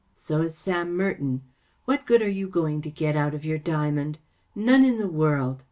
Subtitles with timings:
[0.15, 1.43] So is Sam Merton.
[1.85, 4.17] What good are you going to get out of your diamond?
[4.55, 5.59] None in the world.